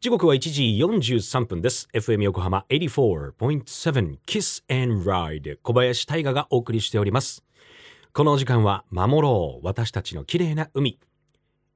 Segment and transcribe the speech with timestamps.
[0.00, 0.62] 時刻は1時
[1.10, 1.88] 43分です。
[1.92, 7.42] FM 横浜84.7 Kiss and Ride 小林大賀がお送りしております。
[8.12, 11.00] この時間は守ろう私たちの綺麗な海。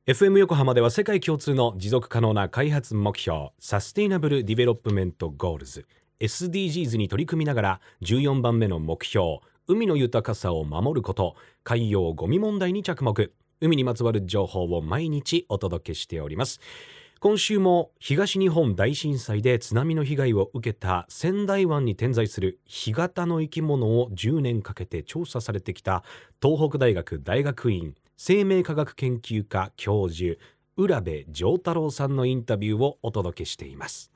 [0.06, 5.85] FM 横浜では世界共通の持続可能な開発目標 Sustainable Development Goals。
[6.20, 11.34] SDGs に取り組みながら14番目の目標海の豊かさを守ること
[11.64, 13.32] 海洋ゴミ問題に着目。
[13.60, 16.60] 海にまつわる情報を毎日お届けしております。
[17.23, 26.02] 今週も東日本大震災で津波の被害を受けた仙台湾に点在する干潟の生き物を10年かけて調査されてきた
[26.42, 30.36] 東北大学大学院生命科学研究科教授
[30.77, 34.10] 浦部丈太郎さんのインタビューをお届けしています。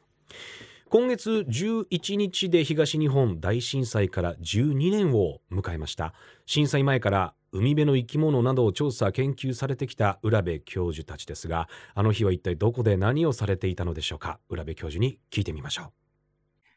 [0.89, 6.13] 今月11日で東日本大震災から12年を迎えました。
[6.45, 14.39] 震災前から海辺の生き物などを調査研究されてきた浦部教授たちですがあの日は一体どこで何をされていたのでしょうか？
[14.49, 15.93] 浦部教授に聞いてみましょう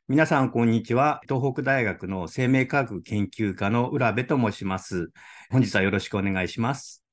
[0.07, 1.21] 皆さん、こんにちは。
[1.29, 5.11] 東北大学の生命科学研究科の浦部と申します。
[5.51, 7.03] 本日はよろしくお願いします。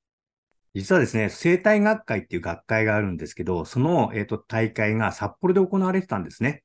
[0.73, 6.63] 実はですね、生態学会っていう学会があるんですけど、その、えーと、大会が札幌で行われてたんですね。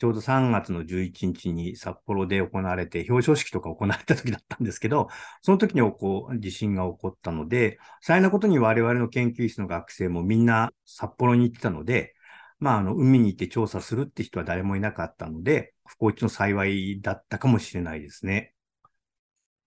[0.00, 5.08] ちょうど3月の11日に札幌で行われて、表彰式とか行われた時だったんですけど、
[5.42, 12.14] その時にこう地震が起こったので、幸いなことに我々の研究室の学生もみんな札幌に行ってたので、
[12.60, 18.54] まあ、あの、海に行って調査するって人は誰もいなかったので、不幸中の幸いだったかもしれないですね。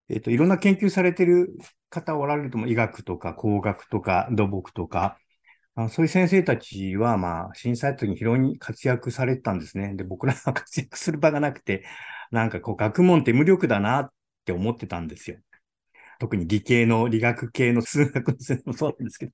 [0.07, 1.57] えっ、と、いろんな研究されてる
[1.89, 5.17] 方おられるとも、医学とか工学とか土木とか、
[5.75, 9.95] あそういう先生たちは、まあ、震災の時に非常に活躍されてたんですね。
[9.95, 11.85] で、僕らは 活躍する場がなくて、
[12.31, 14.13] なんかこう、学問って無力だなっ
[14.45, 15.37] て思ってたんですよ。
[16.19, 19.31] 特に理系の、理学系の数学の先生もそうなんですけど、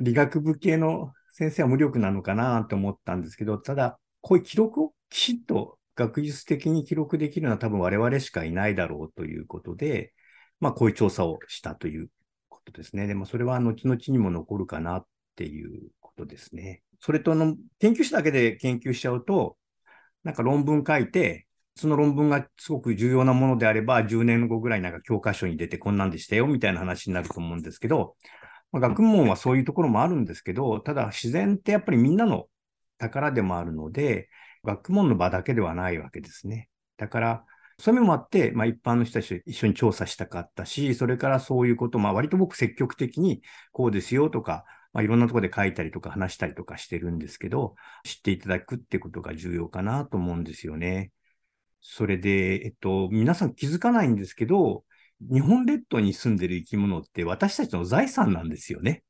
[0.00, 10.12] 理学部系の先生は無力なのかなと思ったんですけど、ただ、こういう記録をきちっと学術的に記録できるのは多分我々しかいないだろうということで、
[10.60, 12.10] まあこういう調査をしたという
[12.48, 13.06] ことですね。
[13.06, 16.82] でもそれは後々にも残るかなっていうことですね。
[17.00, 19.56] それとの研究者だけで研究しちゃうと、
[20.24, 28.14] なんか論文書いて、その論文がすごく重要なものであれば、10年後ぐらいなんか教科書に出てこんなんでしたよみたいな話になると思うんですけど、
[28.72, 32.46] まあ、学問はそういうところもあるんですけど、ただ自然ってやっぱりみんなの
[32.98, 34.28] 宝でもあるので、
[34.64, 36.68] 学問の場だけではないわけですね。
[36.98, 37.44] だから、
[37.78, 43.42] そういう意味もあって、まあ、一般の人たちと一緒に調査したかったし、それからそういうこと、まあ、割と僕積極的に
[43.72, 51.12] こうですよとか、まあ、いろんなところで書いたりとか話したりとかしてるんですけど、知っていただくってことが重要かなと思うんですよね。
[51.80, 54.84] それで、えっと、皆さん気づかないんですけど、
[55.20, 59.02] 日本列島に住んでる生き物って私たちの財産なんですよね。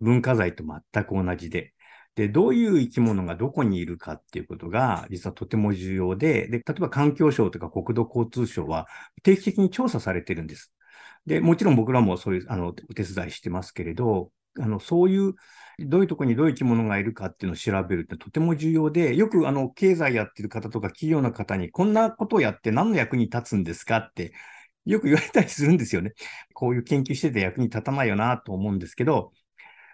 [0.00, 1.74] 文化財と全く同じで。
[2.14, 8.86] で、どういう生き物がどこにいるかっていうことが、実はとても重要で、で、例えば環境省とか国土交通省は
[9.22, 10.72] 定期的に調査されてるんです。
[11.26, 14.30] で、もちろん僕らもそういう、あの、お手伝いしてますけれど、
[14.60, 15.34] あの、そういう、
[15.78, 24.32] どういうとこにどういう生き物がいるかっていうのを調べるってとても重要で、よくあの、経済やってる方とか企業の方に、こんなことをやって何の役に立つんですかって
[24.86, 26.12] よく言われたりするんですよね。
[26.54, 29.32] こういう研究してて役に立たないよなと思うんですけど、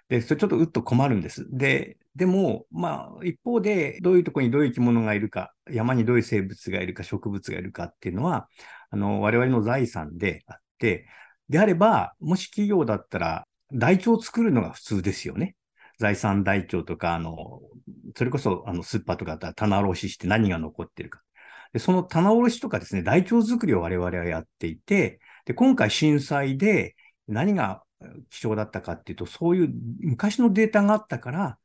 [0.09, 1.47] で、それちょっとうっと困るんです。
[1.51, 8.49] で、でも、まあ、一方で、どういうとこにどういう生き物がいるか、山にどういう生物がいるか、植物がいるかっていうのは、
[8.91, 11.07] あの、我々の財産であって、
[11.49, 15.57] であれば、もし企業だったら、台帳を作るのが普通ですよね。
[15.99, 17.61] 財産台帳とか、あの、
[18.17, 21.23] それこそ、あの、スーパーとかだったら棚卸しして何が残ってるか。
[21.73, 26.97] で、その棚卸しとかですね、台帳作りを我々はやっていて、で、今回震災で
[27.29, 27.83] 何が
[28.31, 31.59] 貴重だったかっていうと、そういう昔のデータがあったから、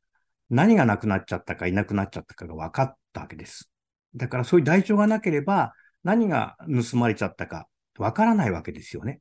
[0.50, 3.70] 何がなくなっちゃったかいなくなっちゃったかが分かったわけです。
[4.16, 5.74] だからそういう台帳がなければ、
[6.04, 6.56] 何が
[6.92, 7.68] 盗まれちゃったか
[7.98, 9.20] 分からないわけですよね。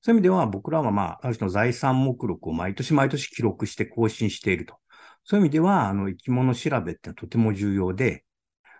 [0.00, 4.76] そういう意味では僕らはまあ、ある種の財産目録を毎年毎年記録して更新していると。
[5.24, 8.24] そういう意味では、あの、生き物調べってとても重要で、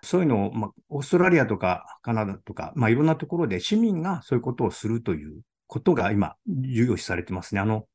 [0.02, 7.60] そういうのを、まあ、オーストラリアとかカナダとか、まあ、いろんなところで市民がそういうことをするということが今、重要視されてますね。
[7.60, 7.86] あの、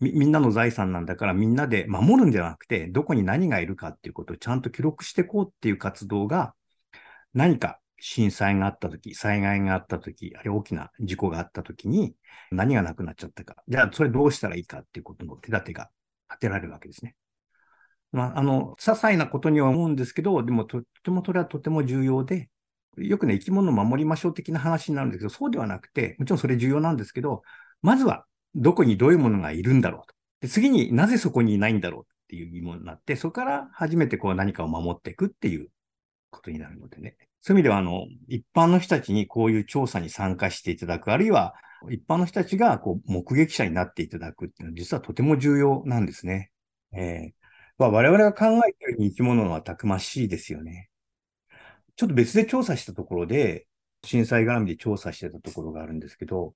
[0.00, 6.54] み、みんなの財産なんだからみんなで守るんじゃなくて、どこに何がいるかっていうことをちゃんと記録していこうっていう活動が、
[7.34, 12.14] 何か震災があったとき、災害があったとき、あるいは大きな事故があったときに、
[12.50, 13.56] 何がなくなっちゃったか。
[13.66, 15.88] じゃあ、それどうしたらいいかっていうことの手立てが
[16.28, 17.16] 立てられるわけですね。
[18.12, 22.50] まあ、あの、些細なことには思うんですけど、でもとってもそれはとても重要で、
[22.98, 27.42] よくね、生き物を守りましょう的な話になるんですけど、そうではなくて、もちろんそれ重要なんですけど、
[27.80, 30.14] まずはどこにどういうものがいるんだろうと。
[30.42, 32.02] で次になぜそこにいないんだろう。
[32.02, 35.70] っていう疑問になって、そこから初めてこう何かを守っていくっていう
[36.30, 37.16] ことになるのでね。
[37.46, 41.54] そういう意味では、あの、一般の人たちにこういう調査に参加していただく、あるいは
[41.90, 46.50] 一般の人たちがこう目撃者になっていただくっていうのは実はとても重要なんですね。
[46.94, 47.32] えー
[47.76, 50.88] まあ、我々が考えている生き物はたくましいですよね。
[51.96, 53.66] ちょっと別で調査したところで、
[54.06, 56.54] 震災絡みで調査してたところがあるんですけど、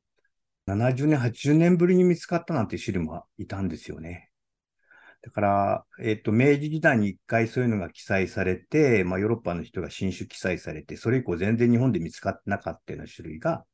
[0.65, 4.28] 70年、80年ぶりに見つかったなんていう種類もいたんですよね。
[5.23, 13.65] だから、えっ、と、明治時代に一回そういうのが記載されて、まあ、ヨーロッパの人が新種記載されて、それ以降全然日本で見つかってなかったような種類が、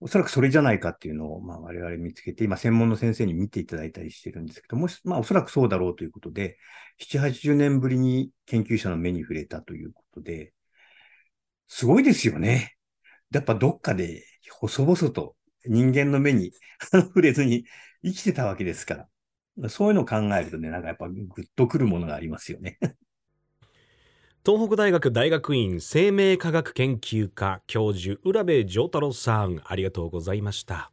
[0.00, 6.58] おそらくそれじゃないかっていうのを、まあ、我々見つけて、今、専門の先生に見ていただいたりしてるんですけども、まあ、おそらくそうだろうということで、
[6.98, 10.52] 7、80年ぶりに研究者の目に触れたということで、
[11.68, 12.76] すごいですよね。
[13.30, 16.52] やっぱどっかで細々と人間の目に
[16.92, 17.64] 触れずに
[18.04, 19.08] 生きてたわけですから。
[19.68, 22.78] そういうのを考えるとね、なんかやっぱグッとくるものがありますよね。
[24.44, 30.90] 東北大学大学院生命科学研究科教授浦部丈太郎さんありがとうございました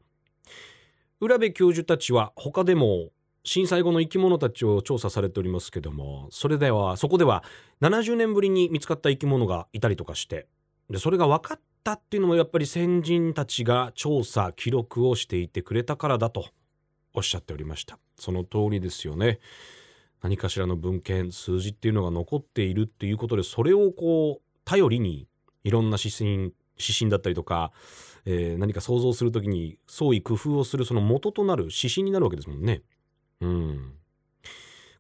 [1.20, 3.10] 浦部教授たちは他でも
[3.44, 7.44] 震災後の生き物たちを調査されておりますけどもそれではそこでは
[7.82, 10.48] 70年ぶりに見つかった生き物がいたりとかして
[10.90, 16.50] でそれが分かったっていうのもやっぱり先人たちが調査記録をしていてくれたからだと
[17.14, 19.40] おっしゃっておりましたその通りですよね
[20.22, 25.28] 何かしらの文献数字っていうのが残っているっていうことでそれをこう頼りに
[25.64, 27.72] いろんな指針指針だったりとか、
[28.26, 32.82] えー、何か想像する時に創意工夫をするその元となる指針になるわけですもんね。
[33.42, 33.94] うん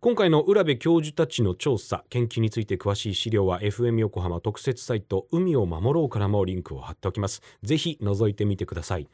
[0.02, 7.42] 今回の浦部教授たちの調査研究について詳しい資料は FM 横浜特設サイト海を守ろうからもリンクを貼っておきます。
[7.64, 9.10] ぜひ覗いてみてください。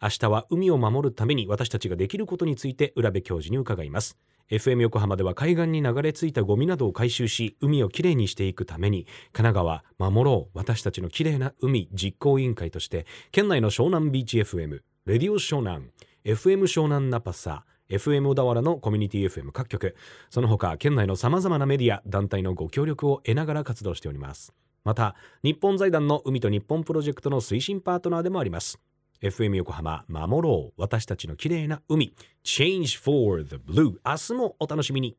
[0.00, 4.16] 明日は海を守るために私たちができることについて浦部教授に伺います。
[4.50, 9.04] FM 横浜では海岸に流れ着いたゴミなどを回収し海をきれいにしていくために
[9.34, 15.90] 神奈川守ろう私たちのきれいな海実行委員会として県内の湘南ビーチ FM レディオ湘南
[16.24, 19.96] FM 湘南ナパサ FM 小田原のコミュニティ FM 各局。
[20.30, 24.52] その他県内のさまざまなメディア団体のご協力を得ながら活動しております。
[24.84, 28.78] また日本財団の海と日本プロジェクトの推進パートナーでもあります。
[29.22, 30.80] FM 横浜守ろう。
[30.80, 32.14] 私たちの綺麗な海。
[32.44, 35.16] Change for the Blue 明日もお楽しみに。